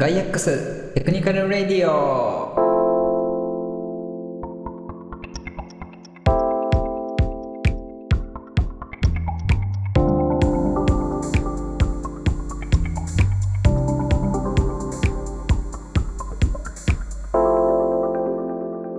[0.00, 2.54] ガイアックステクニカルレディオ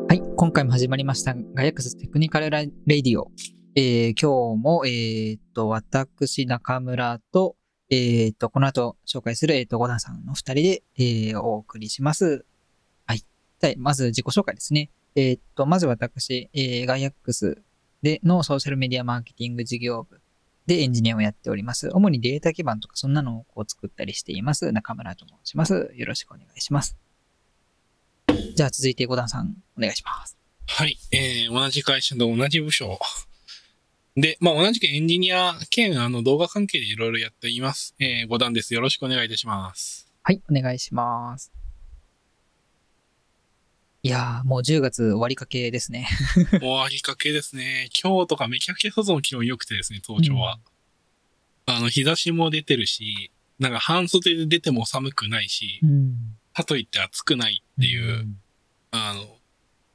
[0.07, 3.31] はい、今回も始まりましたガイアックステクニカルレディオ。
[3.73, 7.55] えー今日も、えーっと、私、中村と、
[7.94, 12.45] えーっと、この後紹介する、えーっと、ゴダンさんの二人で、えーお送りします。
[13.05, 13.23] はい。
[13.59, 14.90] でまず自己紹介ですね。
[15.16, 17.62] えーっと、まず私、えーガイアックス
[18.02, 20.22] でのソーシャルメディアマーケティング事業部
[20.68, 21.90] でエンジニアをやっております。
[21.90, 24.71] 主にデータ基盤とかそんなのをこう作ったりしています。
[24.71, 25.91] 中村と申します。
[25.94, 26.96] よろしくお願いします。
[28.55, 30.38] じゃあ続いてゴダンさん、お願いします。
[30.68, 30.98] はい。
[31.12, 32.98] えー、同じ会社と同じ部署。
[34.15, 37.95] で、まあ、同じくエンジニア兼、あの、動画関係でいろいろやっています。
[37.97, 38.73] えー、五段です。
[38.73, 40.11] よろしくお願いいたします。
[40.23, 41.51] はい、お願いします。
[44.03, 46.09] いやー、もう10月終わりかけですね。
[46.59, 47.90] 終わりかけですね。
[48.03, 50.59] 今日とかめちゃくちゃ外の気温良くてですね、東京は。
[51.65, 56.35] あの、日差しも出てるし、なんか半袖で出ても寒くないし、ん。
[56.53, 58.27] かといって暑くないっていう、
[58.90, 59.37] あの、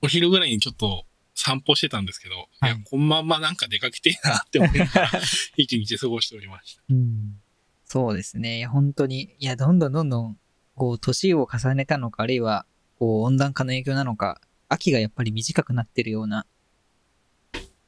[0.00, 1.04] お昼ぐらいにちょっと
[1.36, 5.10] 散歩してたんですけど、はいい、や、このまんまなんか出かけてえなって思いながら、
[5.56, 6.82] 一日過ごしておりました。
[6.88, 7.38] うん。
[7.84, 8.56] そうですね。
[8.56, 10.38] いや、本当に、いや、どんどんどんどん、
[10.74, 12.66] こう、年を重ねたのか、あるいは、
[12.98, 16.46] こう、温暖化の影響なのか、秋がやっぱり短くなってるような、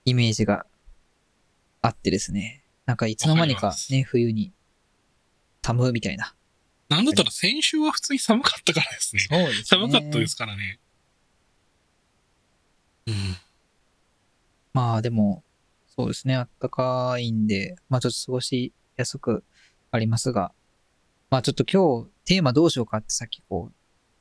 [0.04, 0.66] イメージが
[1.80, 2.62] あってですね。
[2.84, 4.52] なんか、いつの間にかわか冬に、
[5.62, 6.34] 寒みたいな。
[6.91, 9.22] なんだったら先週は普通に寒かったからですね。
[9.22, 9.64] そうですね。
[9.64, 10.78] 寒かったですからね。
[13.08, 13.36] うん。
[14.72, 15.42] まあでも、
[15.86, 19.44] そうですね、あったかいんで、まあちょっと過ごしやすく
[19.90, 20.52] ありますが、
[21.30, 23.70] まあちょっと今日テーマどうしようかってさっきこ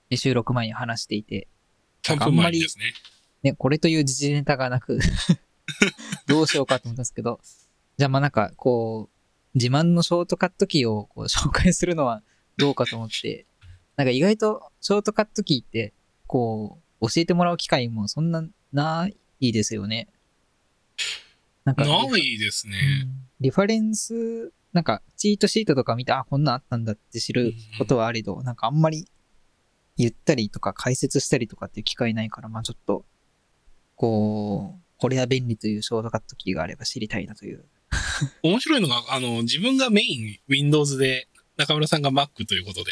[0.09, 1.47] う、収録前に話していて、
[2.02, 2.93] 多分前ですね。
[3.43, 4.99] ね、これという時事ネタがなく、
[6.26, 7.39] どうしようかと思ったんですけど、
[7.97, 9.17] じゃあまあなんかこう、
[9.53, 12.23] 自慢のショートカットキーをこう紹介するのは
[12.58, 13.45] どうかと思って、
[13.95, 15.93] なんか意外とショートカットキーって、
[16.26, 20.08] こう、教えてもらう機会もそんなないですよね。
[21.66, 22.76] なんか、ないですね。
[23.39, 29.08] リファレンス、なんか、チートシートとか見て、あ、こんなんあったんだって知ることはあれど、なんかあんまり
[29.98, 33.06] 言ったりとか解説したりとかっていう機会ないから、まあちょっと、
[33.95, 37.66] こう、これは便利というショートカットキーがあれば知りたいなという。
[38.44, 41.27] 面白いのが、あの、自分がメイン Windows で、
[41.58, 42.92] 中村さんが Mac ということで、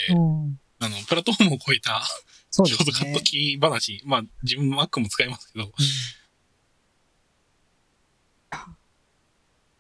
[0.80, 2.02] あの、プラットフォームを超えた
[2.56, 3.24] そうですねショートカット。
[3.24, 5.72] キー話、まあ、自分 Mac も使いますけど、うん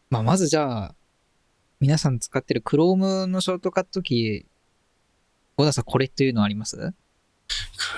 [0.09, 0.95] まあまずじゃあ、
[1.79, 4.49] 皆さん使ってる Chrome のショートカットキー、
[5.57, 6.93] 小田さんこれっていうのあります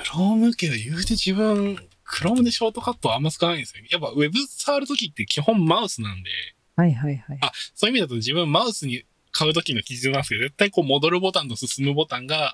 [0.06, 1.78] ？Chrome けど言うて自分、
[2.10, 3.84] Chrome でショートカットはあんま使わないんですよ。
[3.92, 6.30] やっぱ Web 触るときって基本マウスなんで、
[6.76, 7.38] はいはいはい。
[7.42, 12.54] あそういう意味だと自分マウスに買うときの基準なんですけど、絶対こう戻るボタンと進むボタンが、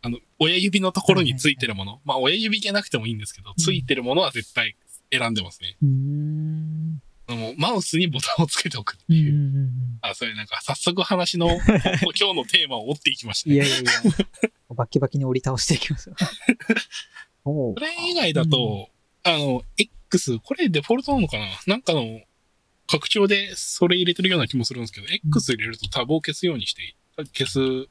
[0.00, 2.00] あの、親指のところについてるもの。
[2.04, 4.76] まあ親指じゃなくてもいいんですけど、ついてるものは絶対
[5.10, 5.76] 選んでますね。
[5.82, 7.02] うーん。
[7.28, 9.36] もうマウスにボタンをつけておくってうんいうう。
[9.36, 9.70] んうん
[10.00, 13.56] あ、それなんか早速話の、 今日のテーマを追っていきましたね。
[13.56, 13.90] いやいやいや、
[14.74, 16.16] バキバキに折り倒していきますよ。
[17.44, 18.88] おうそれ以外だと、
[19.24, 21.46] あの、X、これデフォルトなのかな？
[21.66, 22.20] なんかの、
[22.86, 26.94] 拡張でそれ入れてるような気もするんですけど、X 入れるとタブを消すようにして、
[27.36, 27.88] 消す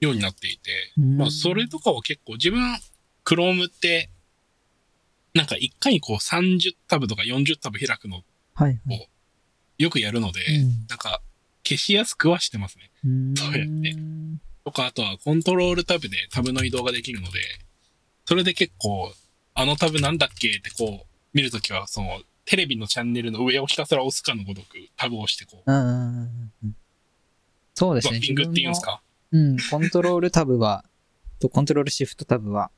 [0.00, 2.60] ようになっていて、うんまあ、それとかは結構、自分、
[3.24, 4.10] Chrome って、
[5.34, 8.22] なんか一回にこう30タブとか40タブ開くの
[8.54, 9.08] はいはい。
[9.78, 11.20] よくやるので、うんなんか
[11.62, 12.90] 消しやすくはしてますね。
[13.36, 13.96] そうやって
[14.64, 17.40] とか、あとはコントロールタブでタブの移動ができるので、
[18.24, 19.12] それで結構、
[19.54, 26.76] あのタブなんだっけってこう、見るときは、その、テレビのチャンネルの上をひたすら押すかのごとくタブを押してこう、うん。
[27.74, 28.12] そうですね。
[28.12, 29.02] バッピングっていうんですか？
[29.36, 30.84] うん、コントロールタブは、
[31.40, 32.70] とコントロールシフトタブは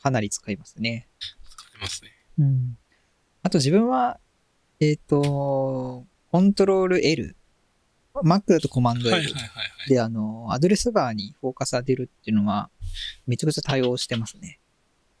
[0.00, 1.08] かなり使いますね。
[1.18, 2.10] 使ってますね。
[2.38, 2.78] うん。
[3.42, 4.20] あと自分は、
[4.78, 7.36] えっ、と、コントロール L。
[8.22, 9.32] Mac だとコマンドはい L。
[9.32, 9.88] はいはいはい。
[9.88, 12.70] で、あの、アドレスバーにフォーカス当てるっていうのは、
[13.26, 14.60] めちゃくちゃ対応してますね。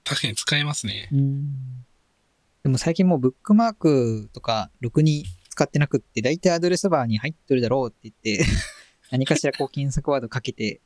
[0.04, 1.08] 確かに使えますね。
[2.62, 8.44] でも最近もうブックマークとか、ろくに使ってなくって、大体アドレスバーに入ってるだろうって言って、
[9.10, 10.80] 何かしらこう検索ワードかけて、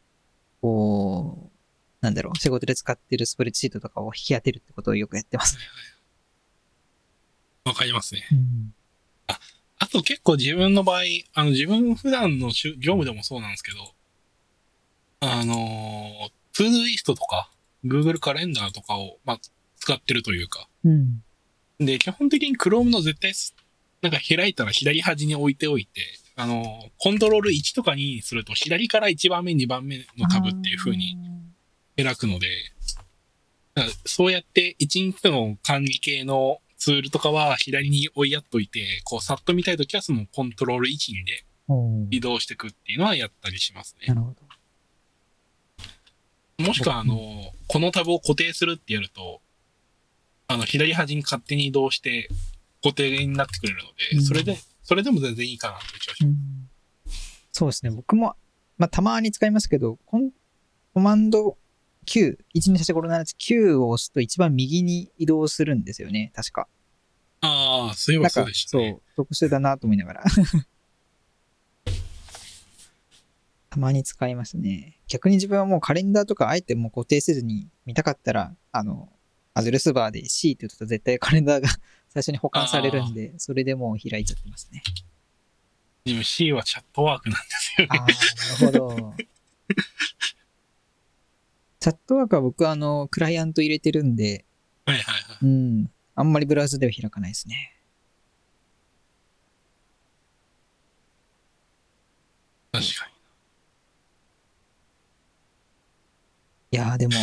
[0.61, 1.53] こう、
[2.01, 5.59] なんだろう、仕事で使ってるスプレッドシートとかを引き当てるってことをよくやってます。
[7.65, 8.27] わかりますね。
[8.33, 8.75] うん。
[9.81, 11.03] あと結構自分の場合、
[11.35, 13.95] あの自分普段の業務でもそうなんですけど、
[15.21, 17.53] あのートゥードゥイストとか、
[17.85, 19.41] Google カレンダーとかを、まあ、
[19.77, 20.69] 使ってるというか。
[20.85, 21.23] うん。
[21.79, 23.55] で、基本的に Chrome の絶対す、
[24.03, 26.01] なんか開いたら左端に置いておいて、
[26.41, 26.63] あの、
[26.99, 31.19] コントロール1とかにすると左から1番目、2番目のタブっていう風に
[31.97, 32.47] 開くので、
[34.07, 44.07] そうやって1日の管理系のツールとかは左に追いやっといて、こう、さっと見たいときはそのコントロール1でおー移動していくっていうのはやったりしますね。
[44.07, 44.33] なるほ
[46.59, 46.65] ど。
[46.65, 49.41] もしくは、あの、このタブを固定するってやると、
[50.47, 52.29] あの、左端に勝手に移動して
[52.81, 54.57] 固定になってくれるのうんで、それで、
[54.89, 56.37] それでも全然いいかなって気がしまうん
[57.53, 57.91] そうですね。
[57.91, 58.37] 僕も、
[58.79, 60.31] まあ、たまに使いますけど、コン
[60.95, 61.59] コマンド
[62.07, 66.33] Q、123457 Q を押すと一番右に移動するんですよね。
[66.35, 66.69] 確か。
[67.43, 67.47] す。
[67.47, 70.25] ああ、そういえばそうで、したそうね。、特殊だなと思いながら。
[73.69, 75.01] たまに使いますね。
[75.07, 79.13] 逆に自分はもうカレンダーとかあえてもう固定せずに見たかったら、あの、
[79.53, 81.69] アドレスバーで C って言うと絶対カレンダーが
[82.19, 84.83] 最初に保管されるんで、それでもう開いちゃってますね。
[86.05, 87.99] でも C はチャットワークなんですよね。
[88.01, 89.15] ああ、なるほど。
[91.81, 94.45] チャットワークは僕はあの、クライアント入れてるんで、
[94.85, 95.39] はいはいはい。
[95.43, 95.91] うん。
[96.17, 97.77] あんまりブラウザでは開かないですね。
[102.73, 103.13] 確かに。
[106.71, 107.15] いやーでも、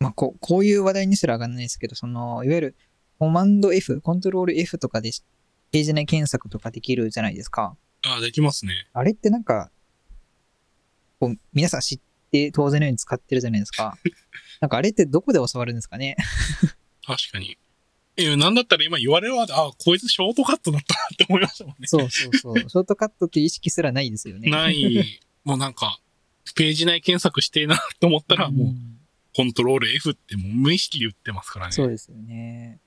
[0.00, 2.76] まあ、こう、こういう話題にすら上がらないですけど、その、いわゆる、
[3.18, 5.10] コマンド F、コントロール F とかで、
[5.70, 7.76] ページ内検索とかできるじゃないですか。
[8.06, 8.88] ああ、できますね。
[8.92, 9.70] あれってなんか、
[11.20, 12.00] こう、皆さん知っ
[12.30, 13.96] て当然のように使ってるじゃないですか。
[14.60, 16.16] なんかあれってどこで教わるんですかね？
[17.06, 17.56] 確かに。
[18.16, 21.86] え、なんだったら今言われるわ、あ、こいつショートカットだったなって思いましたもんね。
[21.88, 22.58] そうそうそう。
[22.60, 24.48] ショートカットって意識すらないですよね。
[24.50, 25.98] ない、もうなんか、
[26.54, 28.90] ページ内検索してえなと思ったら、もう、ん
[29.36, 31.72] コントロール F ってもう無意識で言ってますからね。
[31.72, 32.78] そうですよね。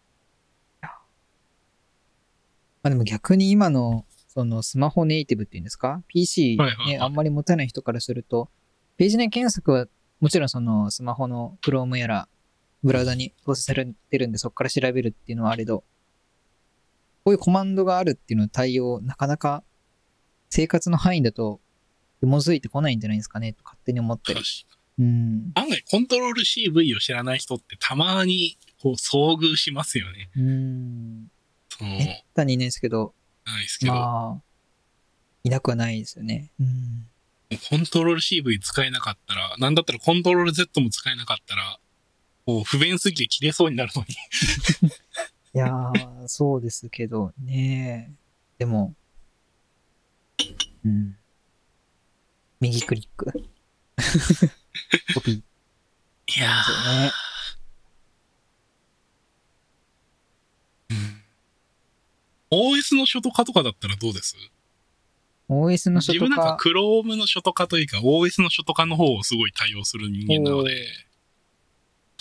[2.87, 8.49] まあでも逆に今の、そのスマホネイティブっていうんですか ?PC ね、はいはいはいあんまり持たない人からすると、
[8.95, 9.87] ページ内検索は
[10.21, 12.29] もちろんそのスマホの Chrome やら
[12.83, 15.83] ブラウザに搭載されてるんでそこから調べるっていうのはあれど、
[17.25, 19.63] こういうコマンドがあるっていうのの対応、なかなか
[20.49, 21.59] 生活の範囲だと
[22.21, 24.39] 紐づいてこないんじゃないですかねと勝手に思ったり
[24.99, 25.51] うん。
[25.55, 30.29] 案外コントロール CV を知らない人ってたまにこう遭遇しますよね。
[30.37, 31.27] うん。
[32.37, 33.13] その、めったにいないですけど、
[33.45, 34.41] ないですけど、まあ、
[35.43, 36.51] いなくはないですよね。
[36.59, 37.07] うん。
[37.69, 41.79] コントロール CV 使えなかったら、なんだったらコントロール Z も使えなかったら、
[42.45, 44.15] こう不便すぎて切れそうになるのに。
[45.55, 48.13] いやー、そうですけどね。
[48.57, 48.93] でも、
[50.85, 51.17] うん。
[52.59, 53.31] 右クリック。
[55.13, 56.39] コピー。
[56.39, 56.49] いや。
[56.51, 57.11] ー、
[62.51, 64.35] OS の初ト化とかだったらどうです
[65.49, 70.85] ？OS の初と自分なんかか、Chrome の初ト化というか OS の初ト化の方をすごい対応する人間なので、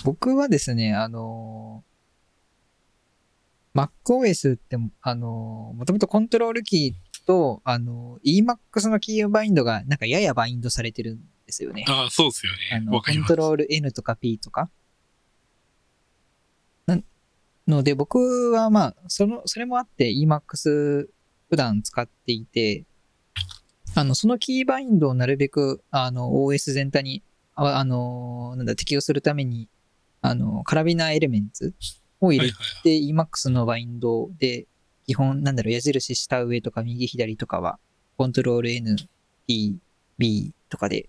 [0.05, 11.85] 僕はですね、あのー、MacOS って、あのー、もともとコントロールキーと、あのー、Emacs のキーバインドが、なんかややバインドされてるんですよね。
[11.89, 12.59] ああ、そうですよね。
[12.73, 13.29] あの、わかります。
[13.29, 14.71] コントロール N とか P とか。
[17.67, 21.09] なので、僕はまあ、その、それもあって Emacs
[21.49, 22.85] 普段使っていて、
[23.95, 27.23] あの、そのキーバインドをなるべく、あの、OS 全体に、
[27.55, 29.69] ああの、なんだ、適用するために、
[30.21, 31.75] あの、カラビナエレメンツ
[32.21, 34.67] を入れはいはいて、Emacs のバインドで、
[35.07, 37.79] 基本、なんだろう、矢印下上とか右左とかは、
[38.17, 38.97] コントロール N、
[39.47, 39.79] T、
[40.19, 41.09] B とかで、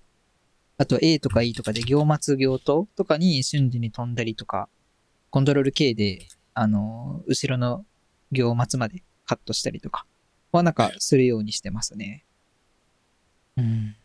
[0.78, 4.70] あと A とか E とかで行末行頭とかに瞬時に飛んだりとか、
[5.30, 6.28] コントロール K で、
[6.60, 7.86] あの、後ろの
[8.32, 10.08] 行末までカットしたりとか
[10.52, 12.26] はなんかするようにしてますね。
[13.58, 13.96] うん。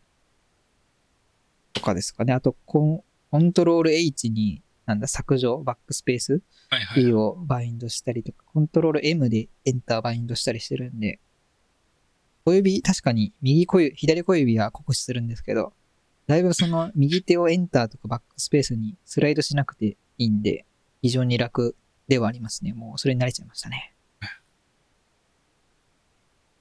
[1.73, 2.35] とかですかね。
[2.35, 7.05] あとコン、コントロール H に、なんだ、削除、バックスペースはいはい。
[7.05, 11.21] P をバインドしたりとか、コントロール M でエンターバインドしたりしてるんで、
[12.45, 15.73] 小指、確かに右小指、左小指は酷使するんですけど、
[16.27, 20.67] だいぶその右手をエンターとかバックスペースにスライドしなくていいんで、
[21.01, 21.77] 非常に楽
[22.09, 22.73] ではありますね。
[22.73, 23.95] もうそれに慣れちゃいましたね。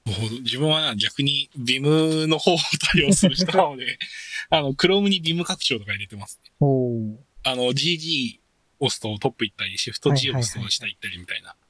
[0.04, 2.58] 自分はな逆に Vim の方を
[2.92, 3.98] 対応する人なので、
[4.50, 6.50] あの、Chrome に Vim 拡張とか入れてます、ね。
[6.60, 7.16] おー。
[7.44, 8.40] あの、GG
[8.80, 11.50] 押すとトップ行ったり、シフト G 押すと下行ったりみたいな。
[11.50, 11.62] うん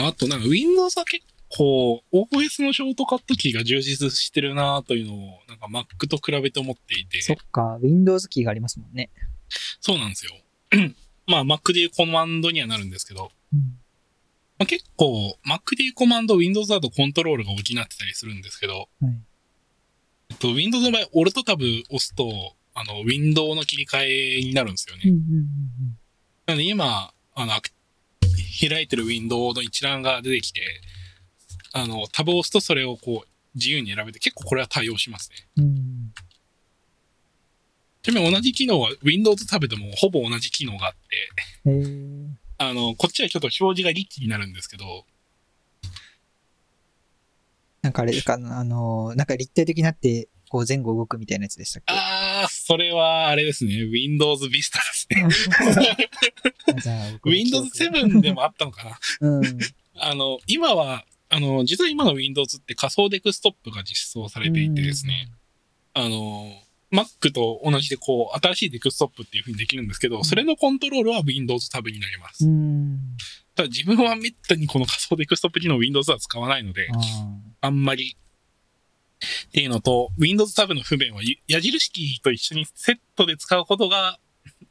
[0.00, 7.20] あとなんか Windows は結構 OS のショートカットキーが充実してるなというのを、なんか Mac と比べて思っていて。
[7.20, 9.10] そっか、Windows キーがありますもんね。
[9.80, 10.32] そうなんですよ。
[11.26, 13.60] まあ Mac でいうコマンドにはなるんですけど、うん、
[14.58, 19.12] まあ、結構 Mac でいうコマンド Windows だとコントロールが補ってたりするんですけど、はい
[20.30, 25.02] えっと、Windows の場合、Alt タブ押すと、あの、ウィンドウの切り替えになるんですよね。
[25.06, 25.98] うんうんうん
[26.46, 30.62] なので今、あの、開いてるウィンドウの一覧が出てきて、
[31.74, 35.36] あの、タブを押すとそれをこう、自由に選べて、結構これは対応しますね。
[35.58, 36.12] うんうん
[38.02, 41.30] ちなみに同じ機能は Windows タブでもほぼ同じ機能があって、
[42.58, 45.04] あの、こっちはちょっと表示がリッチになるんですけど、
[47.82, 51.92] なんかあれですか、あの、なんか立体的になって、こう前後動くみたいなやつでしたっけ？
[51.94, 53.84] あー、それはあれですね。
[53.84, 55.28] Windows Vista ですね。
[57.24, 58.98] Windows 7でもあったのかな。
[59.20, 59.58] うん。
[59.96, 65.30] あの、今は、あの、実は今の Windows って仮想デスクトップが実装されていてですね、
[65.92, 66.50] あの、
[66.92, 72.46] Mac と同じでこう、新しいデスクトップっていう風にできるんですけど、それのコントロールは Windows タブになります。
[72.46, 72.98] うん。
[73.54, 78.16] ただ自分はめったにこの仮想デスクトップ機能 Windows は使わないので、ああんまり。
[79.48, 84.18] っていうのと、Windows タブの不便はゆ矢印キーと一緒にセットで使うことが、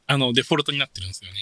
[0.06, 1.36] あの、デフォルトになってるんですよね。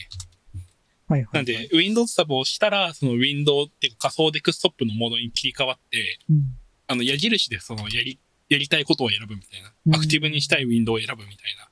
[1.09, 1.31] ーはいはい。
[1.35, 6.59] なんで、、Windows タブを押したら、その Windows っていうか仮想デスクトップのモードに切り替わって、うん。
[6.89, 9.99] あの、矢印でそのやり、やりたいことを選ぶみたいうんな。
[9.99, 11.69] アクティブにしたいウィンドウを選ぶみたいな。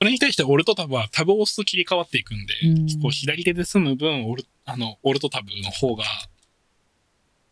[0.00, 6.04] それに対して、オルトタブはタブを押すと切り替わっていくんで、うんこう左手で済む分、オル、あの、オルトタブの方が、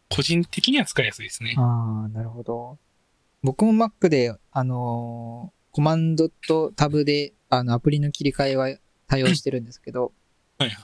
[0.08, 1.54] 個人的には使いやすいですね。
[1.58, 2.78] ああ、なるほど。
[3.42, 8.76] 僕も Mac で、あのーコマンドとタブで、あの、アプリの切り替えは
[9.06, 10.12] 対応してるんですけど、
[10.58, 10.76] はい。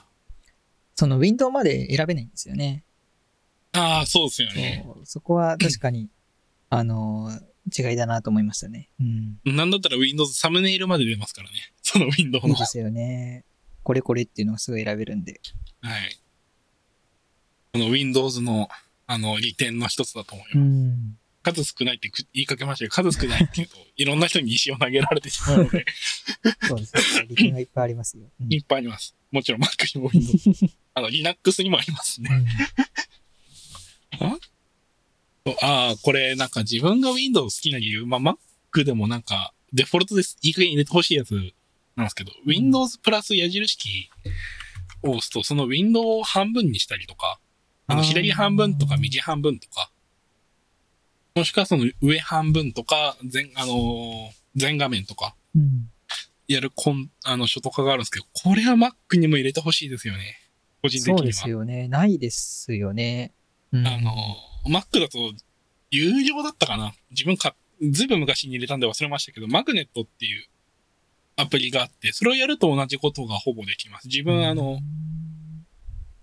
[0.95, 2.83] そのウィンドウまで選べないんですよね。
[3.73, 4.83] ああ、そうですよね。
[4.85, 6.07] そうそこは確かに、
[6.77, 8.89] あのー違いだなと思いましたね。
[8.99, 9.55] うん。
[9.55, 11.55] なんだったら Windows サムネイルまで出ますからね。
[11.81, 12.49] そのウィンドウの。
[12.49, 13.43] いいですよね。
[13.81, 15.41] これこれっていうのがすぐ選べるんで。
[15.81, 16.19] はい。
[17.73, 18.69] この Windows の、
[19.07, 20.57] あの、利点の一つだと思います。
[20.59, 21.17] ん。
[21.43, 25.85] 数少ないってく言いかけましたけど、数少ないって言うと、 いろんな人に石を投げられてしまうので、
[26.67, 27.27] そうですね。
[27.29, 28.27] 利点がいっぱいありますよ。
[28.41, 29.15] うんいっぱいあります。
[29.31, 30.67] もちろん Mac にも Windows。
[30.95, 32.29] あの、Linux にもありますね。
[32.29, 32.85] そう
[35.61, 40.37] ああ、これなんか自分が Windows 好きな理由、まあ Mac でもなんか、デフォルトです。
[40.41, 41.31] いい加減入れてほしいやつ
[41.95, 47.39] なんですけど、Windows プラス矢印キーを押すと、その Windows を半分にしたりとか、
[47.87, 49.91] あの、左半分とか右半分とか、
[51.35, 55.89] もしくはその上半分とか、全、あのー全画面とか、うん。
[56.47, 60.39] やるコン、あの、書とかがあるんですけど、これは Mac にも入れてほしいですよね。
[60.81, 61.17] 個人的には。
[61.17, 61.87] そうですよね。
[61.89, 63.33] ないですよね。
[63.73, 64.13] うんあの、
[64.65, 65.33] Mac だと、
[65.91, 66.93] 有料だったかな？
[67.11, 67.55] 自分か、
[67.91, 70.45] ずいぶん昔に入れたんで忘れましたけど、マグネットっていう
[71.35, 74.07] アプリがあって、それをやると同じことがほぼできます。
[74.07, 74.79] 自分、あの、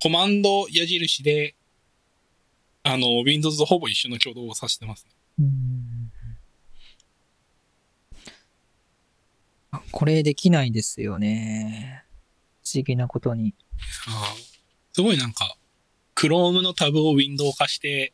[0.00, 1.54] コマンド矢印で、
[2.82, 5.10] あの、Windows とほぼ一緒の挙動をさせてますね。
[5.38, 6.12] うん
[9.90, 12.04] これできないですよね。
[12.64, 13.54] 不思議なことに。
[14.08, 14.42] あー
[14.94, 15.56] すごいなんか、
[16.14, 18.12] Chrome のタブをウィンドウ化して、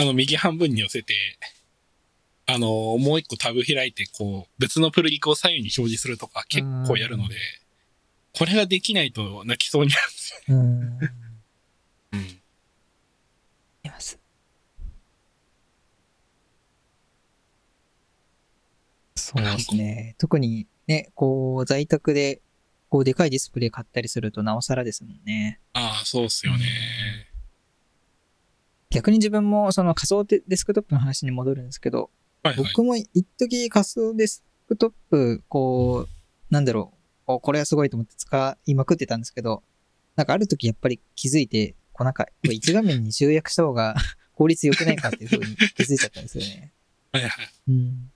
[0.00, 1.14] あの、右半分に寄せて、
[2.46, 7.34] あの、もう一個タブ開いて、こう、別のプルリクを左右に表示するとか結構やるので、
[8.32, 10.56] これができないと泣きそうになるんですよ。
[10.56, 12.18] うん。
[12.18, 12.40] うん。
[13.84, 14.18] います。
[19.16, 20.14] そうですね。
[20.16, 22.40] 特にね、こう、在宅で、
[22.88, 25.60] こう、でかいディスプレイ買ったりするとなおさらですもんね。
[25.74, 26.64] ああ、そうっすよね。
[28.90, 32.10] 逆に自分もその仮想デデスクトップの話に戻るんですけど、
[32.42, 32.64] はいはい。
[32.64, 36.92] 僕も一時仮想デスクトップ、こう、なんだろ
[37.26, 39.62] う、これはすごいと思って使いまくってたんですけど、
[40.16, 43.94] なんかある時やっぱり気づいて、こうなんか、一画面に集約した方が
[44.34, 46.72] 効率良くないかっていう風に気づいちゃったんですよね。
[47.12, 47.32] はいはい。
[47.68, 48.10] うん。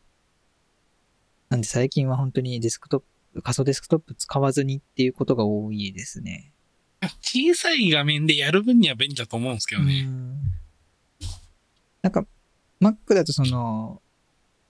[1.50, 3.02] なんで最近は本当にデスクトッ
[3.34, 6.50] プ、仮想デスクトップ使わずにっていうことが多いですね。
[7.20, 10.06] 小さい画面でやる分には便利だと思うんですけどね。
[12.04, 12.26] うんなんか、
[12.82, 14.02] Mac だとその、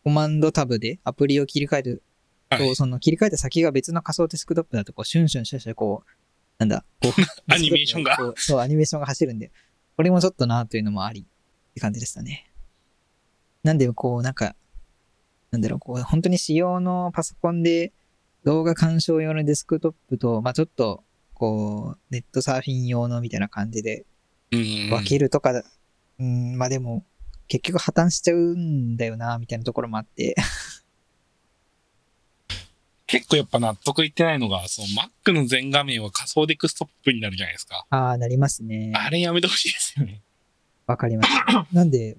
[0.04, 2.02] コマンドタブでアプリを切り替える
[2.48, 2.76] と、はい。
[2.76, 6.10] その切り替えた先が別の仮想デスクトップだと、こう、シュンシュンシュンシュン、こう、
[6.58, 7.12] なんだ、こう
[7.52, 8.16] アニメーションが？
[8.36, 9.50] そう、アニメーションが走るんで、
[9.96, 12.50] これもちょっとなというのもあり、って感じでしたね。
[13.64, 14.54] なんで、こう、なんか、
[15.50, 17.92] なんだろう、こう、本当に仕様のパソコンで
[18.44, 24.04] 動画鑑賞用のデスクトップと、まあちょっと、こう、ネットサーフィン用のみたいな感じで、
[24.52, 24.90] うん。
[24.90, 25.64] 分けるとかだ、
[26.20, 27.04] うん、まあでも、
[27.54, 30.34] 結局破綻しちゃうんだよな、みたいなところもあって。
[33.06, 37.86] 結構やっぱ納得いってないのが、その Mac の全画面は仮想デスクトップになるじゃないですか。
[37.90, 38.90] ああ、なりますね。
[38.96, 40.20] あれやめてほしいですよね。
[40.86, 41.30] わかります。
[41.72, 42.16] なんで、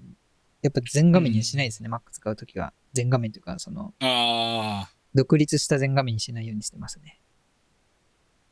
[0.61, 2.71] やっぱ全画面にはしないですね、Mac 使うときは。
[2.93, 7.19] 全画面というか、その、あ独立した全画面にしないようにしてますね。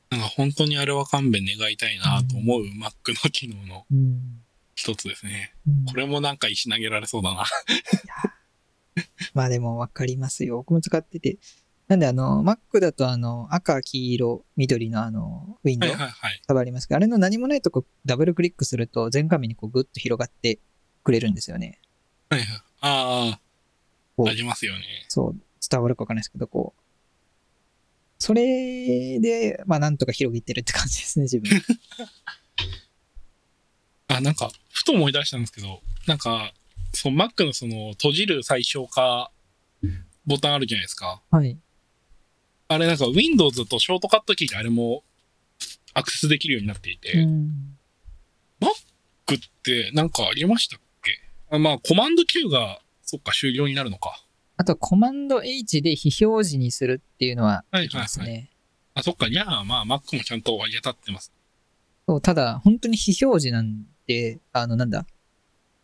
[0.10, 4.43] あ、なんか本当にあれは勘弁願いたいなと思う Mac の機能のうん。
[4.76, 5.54] 一つですね。
[5.68, 7.46] うんこれもなんか石投げられそうだな。
[9.34, 10.58] まあでもわかりますよ。
[10.58, 11.38] 僕も使ってて。
[11.88, 16.42] なんであの、Mac だとあの、赤、黄色、緑のあの、ウィンドウはいはいはい。
[16.48, 20.60] タブありますけど、あれの何もないとこダブルクリックすると全画面にこうグッと広がって
[21.04, 21.80] くれるんですよね。
[22.30, 22.64] はいはい。
[22.82, 23.40] あ
[24.18, 24.82] あ、ありますよね。
[25.10, 26.82] そう、伝わるかわかんないですけど、こう。
[28.20, 31.50] それで、まあなんとか広げてるって感じですね、自分。
[34.18, 36.54] あ、なんか、ふと思い出したんですけど、なんか、
[36.94, 39.32] そう Mac のその閉じる最小化
[40.26, 41.22] ボタンあるじゃないですか。
[41.32, 41.58] はい。
[42.68, 45.04] あれなんか Windows とショートカットキーであれも
[45.94, 47.78] アクセスできるようになっていて、うん。
[48.62, 51.20] Mac ってなんかありましたっけ？
[51.50, 54.24] あまあ、コマンド Q が、そっか、終了になるのか。
[54.58, 58.26] あと、コマンド H で非表示にするっていうのはできますね。
[58.26, 58.50] はい
[58.96, 61.32] あ、そっか、じゃあまあ、Mac もちゃんと割り当たってます。
[62.08, 63.90] そう、ただ、本当に非表示なんで、
[64.52, 65.06] あの、なんだ。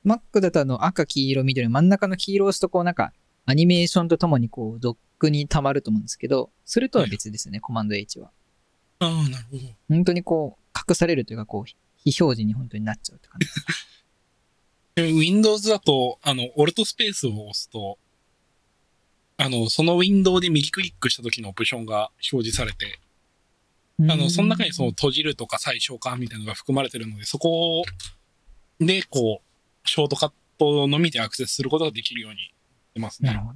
[0.05, 3.13] Mac だとあの、赤、黄色、緑、真ん中の黄色を押すとこう、なんか、
[3.45, 8.31] アニメーションとともにこう、ドックに溜まると思うんですけど、それとは別ですね、コマンド H は。
[8.99, 9.63] ああ、なるほど。
[9.87, 11.75] 本当にこう、隠されるというか、こう、非
[12.21, 13.47] 表示に本当になっちゃうって感じ。
[14.95, 17.97] で Windows だと、あの、オルトスペースを押すと、
[19.37, 22.99] あの、そのウィンドウで右クリックした時のオプションが表示されて、
[24.01, 27.83] あの、その中にその閉じるとか最小化みたいなのが含まれてるので、そこ
[28.79, 32.53] で、こう、ショートカットのみでアクセスすることができるようにし
[32.93, 33.29] てますね。
[33.29, 33.53] なるほ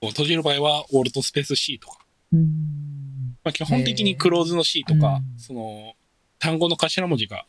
[0.00, 0.08] ど。
[0.08, 1.98] 閉じる場合は、オルトスペース C とか。
[2.32, 3.36] うん。
[3.42, 5.94] まあ、基本的にクローズの C とか、うんその、
[6.38, 7.46] 単語の頭文字が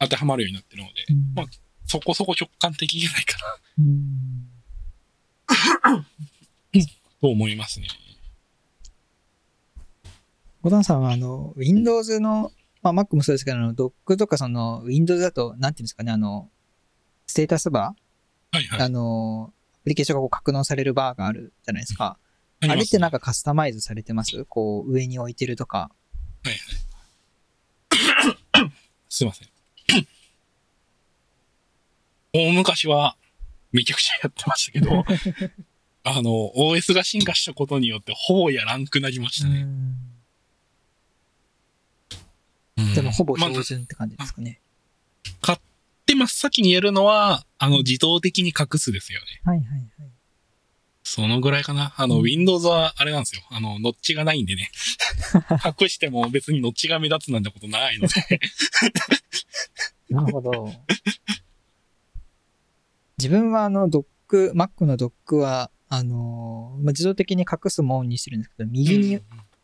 [0.00, 1.46] 当てはまるようになってるので、うんまあ
[1.86, 4.44] そこそこ直感的じゃないかな、うん
[7.20, 7.86] と思いますね。
[10.62, 16.50] ボタンさんは、あの、Windows の、まあ、Mac もそうですけど、Dock とかその、Windows だと、なんていうんですかね、あの、
[17.26, 18.80] ステータスバー、はいはい。
[18.80, 22.18] あの、アプリケーションがこう格納されるバーがあるじゃないですか。
[22.60, 24.44] ありますれってなんかカスタマイズされてます？
[24.46, 25.90] こう、上に置いてるとか。
[29.08, 29.48] すいません。
[32.32, 33.16] 大昔は
[33.72, 35.04] めちゃくちゃやってましたけど、
[36.04, 39.66] あの、OS が進化したことによってほぼやらんくなりましたね。
[42.78, 44.60] うんでも、ほぼまあ標準って感じですかね。
[46.08, 49.26] で、真っ先にやるのは、あの、自動的に隠すですよね。
[49.44, 49.88] はいはいはい。
[51.02, 51.92] そのぐらいかな。
[51.98, 53.42] あの、うん Windows はあれなんですよ。
[53.50, 54.70] あの、ノッチがないんでね。
[55.80, 58.40] 隠しても別にノッチが目立つなんてことないので。
[60.08, 60.72] なるほど。
[63.18, 69.20] 自分はあの、ドック、Mac のドックは、あのーまあ、自動的に隠すもんにしてるんですけど、右に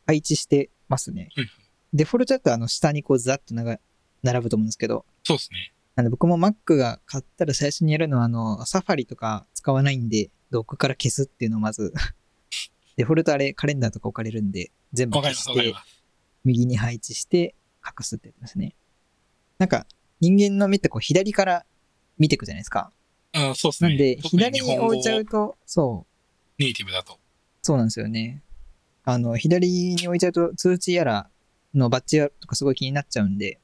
[0.07, 1.31] 配置してますね。
[1.39, 1.51] うん
[1.95, 3.79] デフォルトだとあの、下にこう、ざっとなが
[4.23, 5.73] 並ぶと思うんですけど、そうですね。
[5.95, 11.95] なんで僕も Mac が買ったら最初にやるのは、あの、サファリとか使わないんで、ドックから消すっていうのをまず、
[12.97, 15.75] デフォルトあれ、カレンダーとか置かれるんで、全部消して。
[16.45, 17.55] 右に配置して、
[17.85, 18.75] 隠すってやつですね。
[19.59, 19.87] なんか、
[20.21, 21.67] 人間の目ってこう、左から
[22.19, 22.93] 見ていくじゃないですか。
[23.33, 23.89] あそうですね。
[23.91, 26.07] なんで、特左に置いちゃうと、そ
[26.59, 27.19] う、ネイティブだと。
[27.63, 28.43] そうなんですよね。
[29.05, 31.31] あの、左に置いちゃうと通知やら
[31.75, 33.61] のバッジやとかすごい気になっちゃうんで、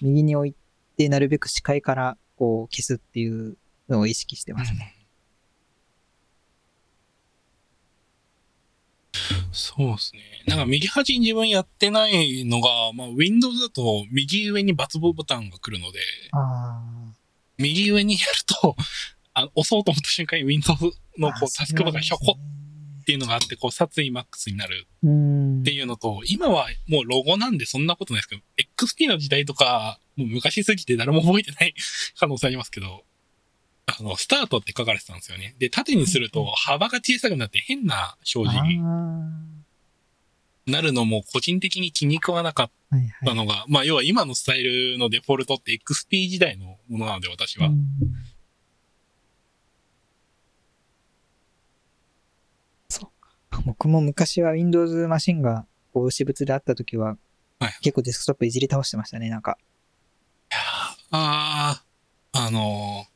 [0.00, 0.54] 右に置い
[0.96, 3.56] てなるべく視界からこう消すっていう
[3.88, 4.96] のを意識してますね。
[9.52, 10.20] そうですね。
[10.46, 15.98] なんか右端に自分やってないのが、まあ Windows だと右上に×ボタンが来るので、
[16.32, 16.82] あ
[17.58, 18.74] 右上にやると、
[19.34, 20.82] あ押そうと思った瞬間に Windows
[21.18, 22.61] のこうタスクバーがひょこっ
[23.02, 25.72] ていうのがあって、こう殺意マックスになるって。
[25.72, 28.42] いうのと、今はもうロゴなんでそんなことないですけど、
[28.86, 31.74] XP の時代とか、もう昔すぎて誰も覚えてない
[32.18, 33.04] 可能性ありますけど、
[33.86, 35.54] あの、スタートって書かれてたんですよね。
[35.58, 39.52] で、縦にすると幅が小さくなって変な表示にあ
[40.66, 43.26] なるのも個人的に気に食わなかっーはいはい。
[43.26, 47.68] たのが、まあ要は今のスタイルのデフォルトって XP 時代のものなので私は。
[47.68, 47.86] うん
[52.88, 53.30] そうか。
[53.66, 57.16] 僕も昔は Windows マシンがこう私物であった時は、
[57.58, 59.56] はい結構デスクトップいじり倒してましたね、なんか。
[60.50, 61.82] ああ、
[62.32, 63.06] あの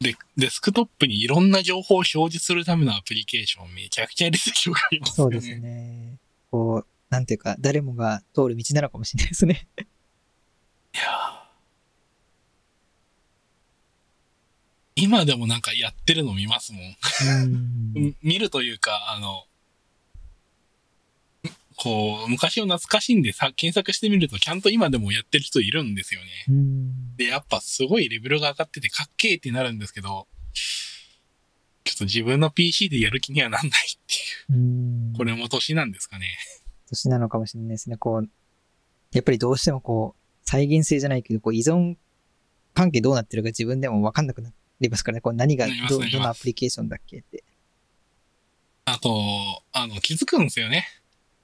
[0.00, 5.14] で、デスクトップにいろんな情報を表示するためのアプリケーションめちゃくちゃやりすぎがありますね。
[5.16, 6.16] そうですね。
[6.50, 9.68] こう、なんていうか、誰もが通る道なのかもしれないですね。
[10.94, 11.39] いやー
[15.00, 16.96] 今でもなんかやってるの見ますもん。
[17.94, 18.16] うん。
[18.22, 19.44] 見るというか、あの、
[21.76, 26.26] こう、昔を懐かしんでさ検索してみると、ちゃんと今でもやってる人いるんですよね。
[26.48, 27.16] うん。
[27.16, 30.28] で、やっぱすごいレベルが上がっててかっけーってなるんですけど、
[31.84, 33.72] ちょっと自分の PC でやる気にはなんないっ
[34.06, 34.14] て
[34.52, 34.54] いう。
[34.54, 35.12] うん。
[35.16, 36.36] これも年なんですかね。
[36.88, 37.96] 年なのかもしれないですね。
[37.96, 38.28] こう、
[39.12, 41.96] やっぱりどうしてもこう、再現性じゃないけど、こう依存
[42.74, 45.20] 関係どうなってるか自分でもわかんなくなりますからね。
[45.20, 47.18] こう何がど、どのアプリケーションだっけ？
[47.18, 47.44] って。
[48.86, 49.10] あと、
[49.72, 50.86] あの、気づくんですよね。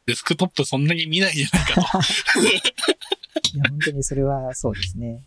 [0.07, 1.99] デスクトップそんなに見ないじゃないかと。
[3.55, 5.23] いや、本当にそれはそうですね。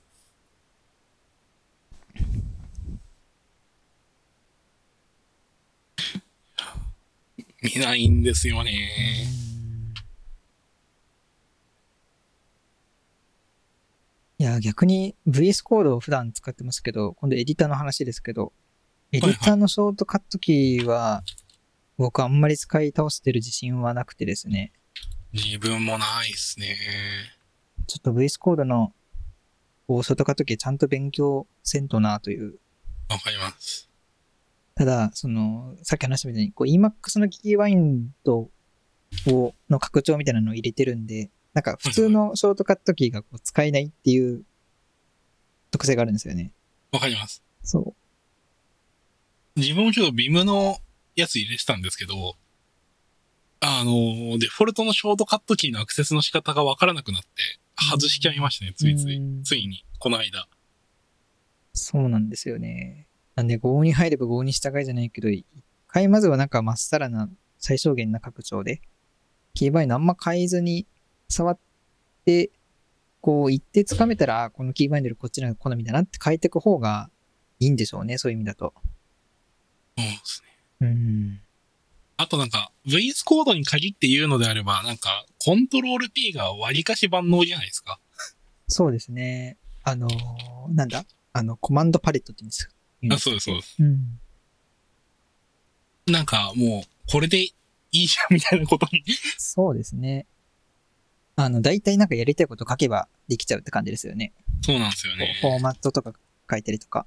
[7.61, 8.71] 見ないんですよね。
[14.49, 18.53] や、逆に VS コードを普段使ってますけど、今度エディターの話ですけど、
[19.11, 21.23] エディターのショートカットキーは、
[21.97, 24.71] 僕あんまり使い倒してる自信はなくてですね、
[25.33, 26.75] 自分もないっすね。
[27.87, 28.93] ちょっと VS コードの
[29.87, 32.59] こうショートカットキーちゃんと勉強せんとなという。
[33.09, 33.89] わかります。
[34.75, 38.49] ただ、その、さっき話したみたいに、こう Emacs のキーワインド
[39.27, 44.45] を、の拡張みたいなのを入れてるんで、なんか普通のショートカットキーがこう使えないっていう
[45.71, 46.53] 特性があるんですよね。
[46.93, 47.43] わかります。
[47.63, 47.93] そ
[49.57, 50.77] 自分もちょっとビムの
[51.17, 52.37] やつ入れてたんですけど、
[53.59, 57.27] あの、デフォルトのショートカットキーのアクセスの仕方がわからなくなって、
[57.91, 59.43] 外しちゃいましたね、ついついうん。
[59.43, 60.43] ついに、この間。
[60.43, 60.47] う。
[61.73, 63.05] そうなんですよね。
[63.35, 65.45] なんで、5に入れば5に従いじゃないけど、一
[65.87, 68.81] 回まずはなんかまっさらな最小限な拡張で、
[69.53, 70.87] キーバインドあんま変えずに
[71.29, 71.59] 触っ
[72.25, 72.51] て、
[73.21, 77.09] こう、一定つかめたら、あこのキーバインドよりこっちの好みだなって変えていく方が
[77.59, 78.73] いいんでしょうね、そういう意味だと。
[79.97, 80.47] そうですね。
[80.81, 81.41] うん。
[82.17, 87.99] あとなんか、VS コードに限って言うのであれば、なんか、コントロール P が割かし万能じゃないですか？
[88.67, 89.57] そうですね。
[89.83, 91.05] あのーなんだ？
[91.33, 93.15] あの、コマンドパレットって言うんですよ。
[93.15, 93.75] あ、そうです、そうです。
[93.79, 94.19] うん。
[96.07, 97.53] なんか、もう、これでい
[97.91, 99.03] いじゃんみたいなことに。
[99.37, 100.25] そうですね。
[101.41, 104.33] あの、大体なんかやりたいこと書けばできちゃうって感じですよね。
[104.61, 105.37] そうなんですよね。
[105.39, 106.11] フォーマットとか
[106.51, 107.05] 書いたりとか。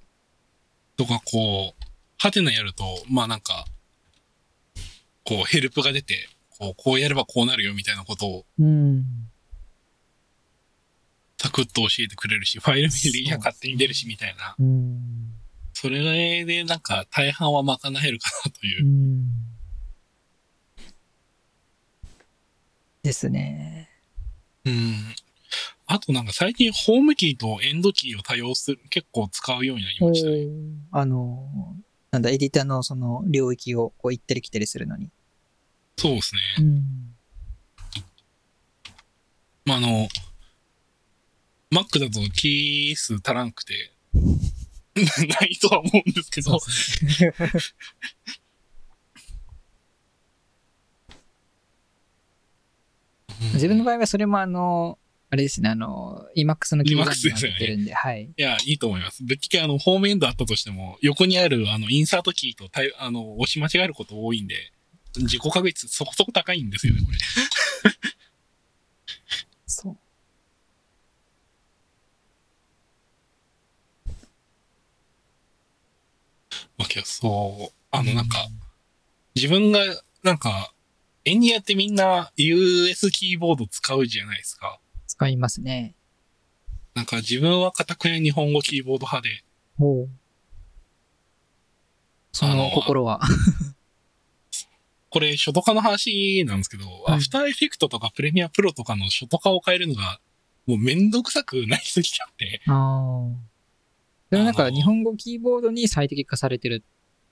[0.97, 1.85] とか、こう、
[2.16, 3.66] ハテナやると、まあなんか、
[5.25, 9.05] こう、ヘルプが出て、こう、こうやればこうなるよみたいなことをうん。
[11.37, 14.55] サクッと教えてくれるし、ファイル名でいや勝手に出るしみたいな。
[14.59, 15.35] うん。
[15.75, 18.88] それでなんか大半は賄えるかなというう。
[18.88, 19.27] ん。
[23.03, 23.92] ですね。
[24.64, 25.14] うん。
[25.87, 30.46] あとなんか最近ホームキーとエンドキーを多用する、結構使うようになりましたね。
[30.90, 31.77] あの、
[32.11, 35.11] なんだ、エディターのその領域をこう行ったり来たりするのに。
[35.96, 36.40] そうですね。
[36.59, 37.14] うん。
[39.64, 40.09] まあ、あの、
[41.70, 43.92] Mac だとキー数足らんくて、
[44.94, 46.59] ないとは思うんですけど。
[53.55, 54.99] 自分の場合はそれもあの、
[55.31, 58.25] あれですね、あの、EMAX のキーワー Emacs ドになってるんで、はい。
[58.37, 59.25] いや、いいと思います。
[59.25, 64.57] ぶっちゃけあの、ホームエンドあったとしても、横にあるあの、インサートキーとあの、押し間違えること多いんで、
[65.17, 67.19] 自己確率そこそこ高いんですよね、これ。
[69.67, 69.97] そう。
[76.77, 78.47] まあ、けどそう、あの、なんか、
[79.35, 79.81] 自分が、
[80.23, 80.75] なんか、
[81.25, 84.81] エンニアってみんな US キーボード使うじゃないですか。
[85.07, 85.95] 使いますね。
[86.95, 89.45] なんか自分は片く日本語キーボード派で。
[92.33, 93.21] その心は。
[95.11, 100.21] これ、初ト化の話なんですけど、はいアフターエフェクトとかプレミアプロとかの初ト化を変えるのが、
[100.67, 102.63] もうめんどくさくなりすぎちゃって。
[102.67, 103.53] ああ。
[104.31, 106.83] でもなんか日本語キーボードに最適化されてる。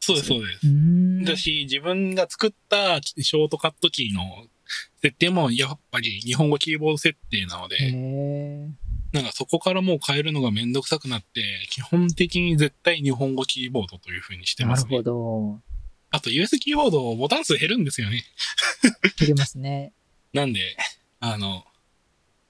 [0.00, 0.66] そうです、そうです。
[0.66, 4.46] んだし、自分が作ったショートカットキーの
[5.02, 8.68] 設定もやっぱり日本語キーボード設定なのへで、え。
[9.12, 15.58] なんかそこからもう変えるのがめんどくさくなって、基本的に絶対日本語キーボードという風にしてますねなるほ。
[15.58, 15.60] ど。
[16.12, 18.24] あと US キーボードボタン数減るんですよね。
[19.16, 19.92] 切れますね。
[20.32, 20.76] なんで、
[21.18, 21.64] あの、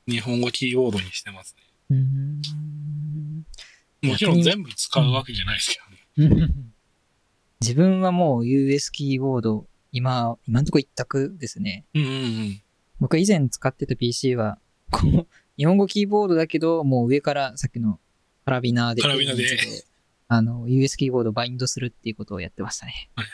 [0.07, 1.63] 日本語キーボードにしてますね。
[1.91, 2.43] うん。
[4.03, 5.79] もちろん全部使うわけじゃないです
[6.17, 6.51] けどね。
[7.61, 11.85] 自分はもう US キーボード、今、今んとこ一択ですね。
[11.95, 12.63] うんうんうん。
[13.01, 14.59] 僕以前使ってた PC は、
[14.91, 18.01] こう、 日本語キーボードだけど、もう上からさっきの
[18.45, 19.47] カラビナーで、カラビナで
[20.29, 23.11] あの、US キーボードをバインドするっていうことをやってましたね。
[23.15, 23.27] はい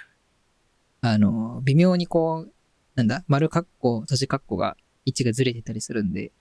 [1.02, 2.52] あの、微妙にこう、
[2.96, 6.32] なんだ、丸カッコ、閉じカッコが位置がずれてたりするんで、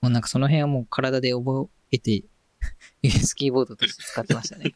[0.00, 2.24] もうなんかその辺はもう体で覚えて、
[3.02, 4.72] US キーボードとして使ってましたね。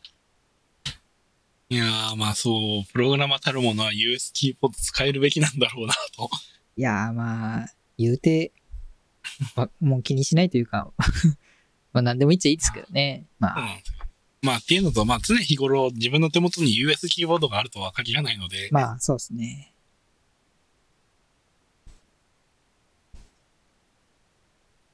[1.71, 6.31] いやー、まあそう、プログラマーたるものは US キーボード使えるべきなんだろうなと。
[6.77, 7.67] いやーまあ、
[7.99, 8.53] 言うて、
[9.55, 10.91] まもう気にしないというか、
[11.93, 13.27] まあ何でも言っちゃいいですけどね。
[13.39, 14.09] まあ、そうなん。
[14.41, 19.75] まあっていうのと、まあ常日頃自分の手元に US キーボードがあるとは限らないので、まあそうですね。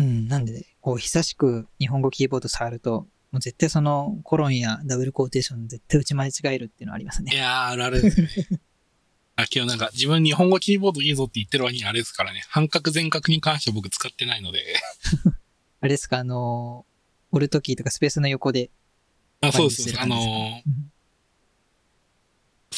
[0.01, 7.33] うん、なんで、こう、久しく日本語キーボード触ると、もう絶対そのコロンやダブルコーテーション絶対打ち間違えるっていうのはありますね。
[7.35, 8.61] いやー、あるあるですよね。
[9.35, 12.45] あ、今日なんか自分日本語キーボードいいぞって言ってる割にあれですからね。
[12.49, 14.63] 半角全角に関しては僕使ってないので。
[15.81, 16.87] あれですか、あの、
[17.33, 18.71] オルトキーとかスペースの横で。
[19.41, 20.01] あ、そうです。
[20.01, 20.91] あのーうん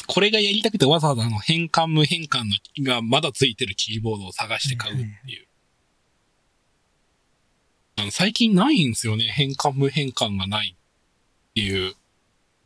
[0.07, 2.45] これがやりたくてわざわざあの変換無変換
[2.85, 5.47] のがまだついてるキーボードを探して買うっていう。
[7.96, 9.24] あの最近ないんですよね。
[9.24, 11.94] 変換無変換がないっていう。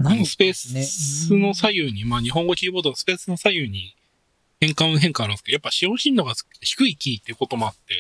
[0.03, 3.95] あのスペねースの左右に、まあ日本語キーボードのスペースの左右に
[4.61, 7.95] 変換無変換あるんですけど、やっぱ使用頻度が低いキーっていうこともあって、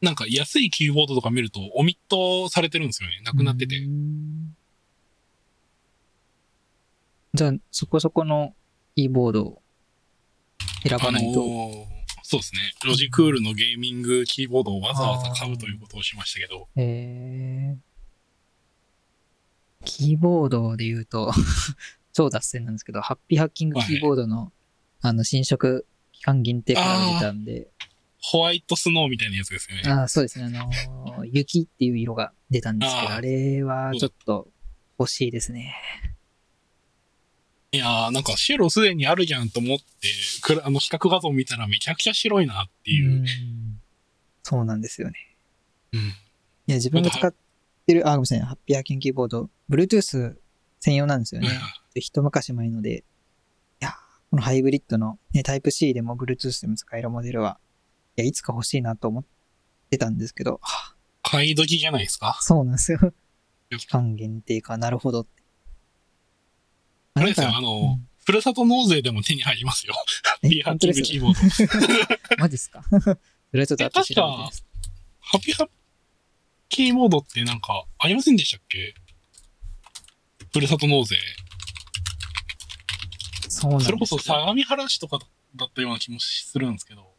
[0.00, 3.20] なんか安いキーボードとか見るとオミットされてるんですよね。
[3.24, 3.78] なくなってて。
[3.78, 4.56] うん
[7.32, 8.54] じゃあ、そこそこの
[8.96, 9.62] キーボードを
[10.82, 11.40] 選ばないと。
[11.42, 11.99] あのー
[12.30, 12.60] そうですね。
[12.86, 17.78] ロジクールのゲーミングキーボードをわざわざ買うということをしましたけど、へー。
[19.84, 21.32] キーボードで言うと、
[22.14, 24.52] 超脱線なんですけど、ハッピーハッキングキーボードの、
[25.00, 27.66] あの、新色期間限定から出たんで、
[28.22, 29.82] ホワイトスノーみたいなやつですよね。
[29.90, 34.46] ああそうですね、あのー雪っていう色が出たんですけど、あれはちょっと
[35.00, 35.74] 欲しいですね。
[37.72, 39.84] いやー、なんか白すでにあるじゃんと思って、
[40.42, 43.22] くらあの比較画像見たらめちゃくちゃ白いなっていう。
[43.22, 43.26] ん
[44.42, 45.14] そうなんですよね。
[45.92, 46.00] うん。
[46.00, 46.04] い
[46.66, 47.32] や、自分が使っ
[47.86, 50.36] てる、あ、ごめんなさい、ハッピーハッキングキーボード、Bluetooth
[50.80, 51.48] 専用なんですよね。
[51.94, 53.94] で一昔前ので、いや、
[54.30, 57.60] このハイブリッドの、ね、タイプ C でも Bluetooth でも使えるモデルは、
[58.16, 59.24] いや、いつか欲しいなと思っ
[59.90, 62.36] てたんですけど、は買い時じゃないですか？
[62.40, 62.98] そうなんですよ。
[63.78, 65.39] 期間限定か、なるほどって。
[67.20, 69.94] あれですよ、あの、うんふるさと納税でも手に入りますよ。
[69.94, 70.00] ハ
[70.42, 72.06] ッえピーハッキングキーボー
[72.36, 72.36] ド。
[72.38, 72.84] マジっすか？
[72.92, 72.98] そ
[73.54, 74.64] れはちょっと後で調べてみます。
[75.20, 75.68] ハッピーハッ
[76.68, 78.94] キーボードってなんかありませんでしたっけ？
[80.52, 81.16] ふるさと納税。
[83.48, 85.18] そうなんですそれこそ相模原市とか
[85.56, 87.12] だったような気もするんですけど。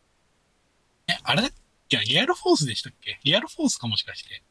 [1.10, 1.52] え、あれだっ
[1.90, 1.98] け？
[1.98, 3.20] リアルフォースでしたっけ？
[3.26, 4.44] リアルフォースかもしかして。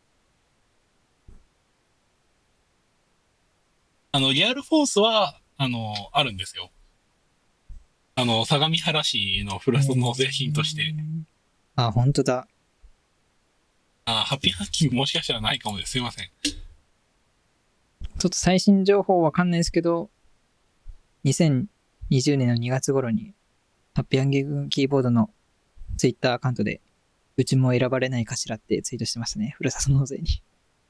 [4.13, 6.71] あの、リアルフォースは、あの、あるんですよ。
[8.15, 10.95] あの、相模原市のふるさと納税品として。。
[11.77, 12.49] あ、本当だ。
[14.07, 15.91] あ、ハッピーハッキングもしかしたらないかもです。
[15.93, 16.31] すいません。
[16.43, 20.09] ちょっと最新情報わかんないですけど、
[21.27, 21.67] 2020
[22.39, 23.35] 年の2月頃に、
[23.95, 25.29] ハッピーハンギングキーボードの
[25.99, 26.81] ツイッターアカウントで、
[27.37, 29.53] うちも選ばれないかしらってツイートしてましたね。
[29.59, 30.43] ふるさと納税に。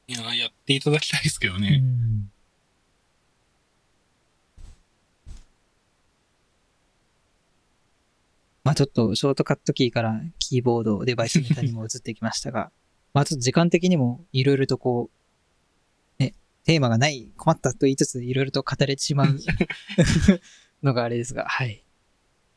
[0.06, 1.78] いや、やっていただきたいですけどうね。
[1.78, 2.30] ん
[8.70, 12.70] まあちょっとショートカットキーからキーボード、デバイスネタにも移ってきましたが、
[13.12, 15.10] まあちょっと時間的にもいろいろとこ
[16.20, 19.36] う、ね、テーマがない、困ったと言いつついろいろと語れてしまう
[20.84, 21.84] のがあれですが、はい。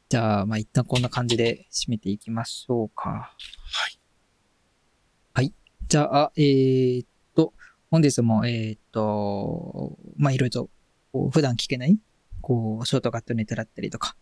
[0.08, 3.36] じゃあ、まあ一旦こんな感じで締めていきましょうか。
[5.34, 5.52] はい。
[5.88, 7.54] じゃあ、えーっと、
[7.90, 10.68] 本日も、えーっと、まあ、いろいろ
[11.12, 11.98] と、普段聞けない、
[12.42, 14.16] こう、ショートカットネタだったりとか、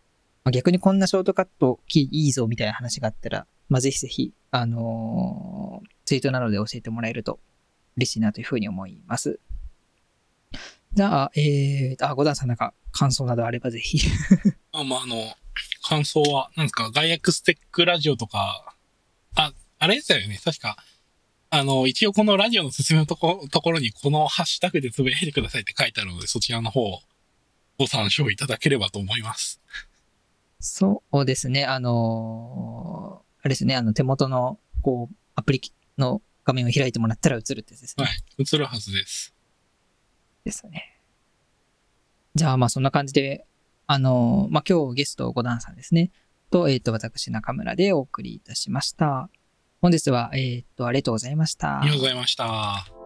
[0.44, 7.40] まあ、逆にこんなショートカットキーいいぞみたいな話があったら、まあ、ぜひぜひ、あのーツイートなどで教えてもらえると
[7.96, 9.38] 嬉しいなというふうに思います。
[10.92, 13.98] じゃあ、えー、あ、ゴダンさんなんか感想などあればぜひ。
[14.72, 15.34] あまあ、あの、
[15.82, 18.74] 感想は、なんですか、ガイアクステックラジオとか、
[19.36, 20.76] あ、あれですよね、確か、
[21.48, 27.00] あの、一応このラジオの説明のところに、このハッシュタグでつぶやいてくださいって書いてあるので、そちらの方を、
[27.78, 29.62] ご参照いただければと思います。
[30.62, 35.60] そうですね、あのーあれですね、あの手元の、こう、アプリ
[35.98, 38.04] の画面を開いてもらったら映るってですね。
[38.04, 38.22] はい。
[38.38, 39.34] 映るはずです。
[40.44, 41.00] ですね。
[42.36, 43.44] じゃあ、まあそんな感じで、
[43.88, 46.12] あの、まあ今日ゲスト5段さんですね。
[46.50, 49.28] と、えっ、と、私中村でお送りいたしました。
[49.80, 51.80] 本日は、えっ、と、ありがとうございました。
[51.80, 53.01] ありがとうございました。